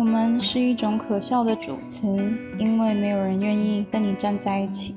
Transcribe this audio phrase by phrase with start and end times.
[0.00, 2.06] 我们是一种可笑的主词，
[2.56, 4.94] 因为没有人愿意跟你站在一起。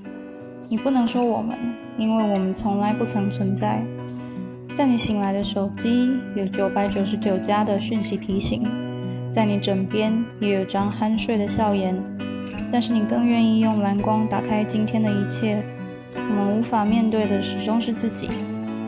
[0.69, 1.57] 你不能说我们，
[1.97, 3.83] 因为我们从来不曾存在。
[4.73, 8.65] 在你醒来的手机有九百九十九加的讯息提醒，
[9.29, 12.01] 在你枕边也有张酣睡的笑颜，
[12.71, 15.61] 但是你更愿意用蓝光打开今天的一切。
[16.15, 18.29] 我们无法面对的始终是自己，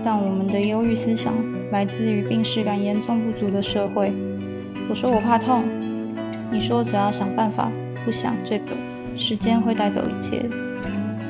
[0.01, 1.33] 但我们的忧郁思想
[1.71, 4.13] 来自于病视感严重不足的社会。
[4.87, 5.61] 我说我怕痛，
[6.51, 7.71] 你说只要想办法
[8.03, 8.75] 不想这个，
[9.17, 10.47] 时间会带走一切。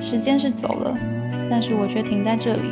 [0.02, 0.96] 时间是走了，
[1.50, 2.70] 但是我却停在这里。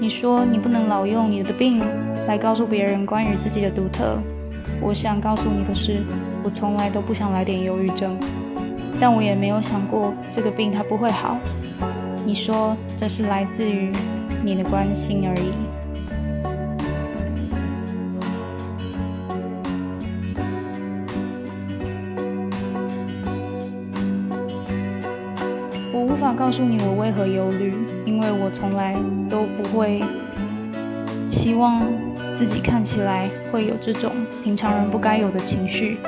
[0.00, 1.80] 你说你不能老用你的病
[2.26, 4.18] 来告诉别人关于自己的独特。
[4.80, 6.02] 我想告诉你的是，
[6.44, 8.16] 我从来都不想来点忧郁症，
[9.00, 11.38] 但我也没有想过这个病它不会好。
[12.24, 13.92] 你说这是来自于
[14.44, 15.81] 你的关心而已。
[26.02, 27.72] 我无法告诉你我为何忧虑，
[28.04, 28.96] 因为我从来
[29.30, 30.02] 都不会
[31.30, 31.80] 希望
[32.34, 34.10] 自己看起来会有这种
[34.42, 35.98] 平常人不该有的情绪。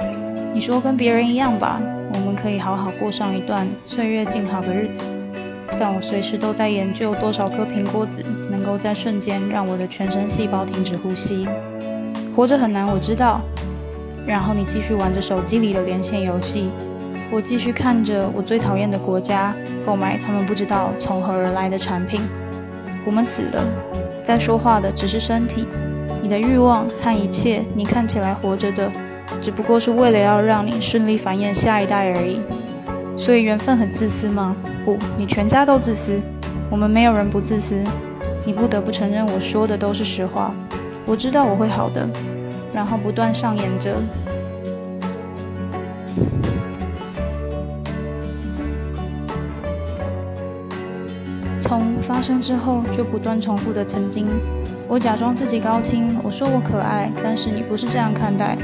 [0.52, 1.80] 你说跟别人一样吧，
[2.12, 5.04] 我们可以好好过上一段岁月静好的日子。
[5.78, 11.46] 但我随时都在研究多少颗苹果籽能够在瞬间让我的全身细胞停止呼吸。
[12.34, 13.40] 活着很难，我知道。
[14.26, 16.68] 然后你继续玩着手机里的连线游戏，
[17.30, 22.20] 我继续看着我最讨厌的国家购买他们不知道从何而来的产品。
[23.04, 23.64] 我们死了，
[24.22, 25.66] 在说话的只是身体。
[26.22, 28.90] 你的欲望和一切，你看起来活着的，
[29.42, 32.40] 只不过是为了要让你顺利繁衍下一代而已。
[33.16, 34.56] 所以缘分很自私吗？
[34.84, 36.18] 不，你全家都自私。
[36.70, 37.82] 我们没有人不自私。
[38.46, 40.54] 你不得不承认我说的都是实话。
[41.06, 42.08] 我知道我会好的，
[42.72, 43.94] 然后不断上演着。
[51.66, 54.28] 从发生之后就不断重复的曾经，
[54.86, 58.54] 我假装自己高清，我说我可爱，但是你不是这样看待。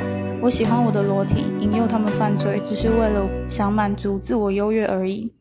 [0.43, 5.33] 我喜欢我的裸体，引诱他们犯罪，只是为了想满足自我优越而已。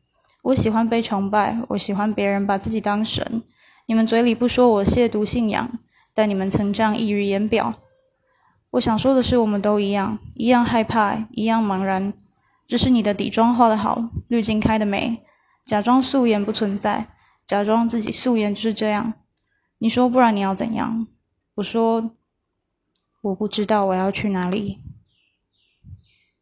[0.41, 3.43] 我喜欢被崇拜，我喜欢别人把自己当神。
[3.87, 5.69] 你们嘴里不说我亵渎信仰，
[6.13, 7.73] 但你们曾这样溢于言表。
[8.71, 12.13] 我想说的是，我们都一样，一样害怕，一样茫然。
[12.65, 15.19] 只是你的底妆画得好，滤镜开得美，
[15.65, 17.07] 假装素颜不存在，
[17.49, 19.15] 假装自己素颜就是这样。
[19.79, 21.07] 你说不然你要怎样？
[21.55, 22.11] 我说
[23.21, 24.83] 我不知道我要去哪里。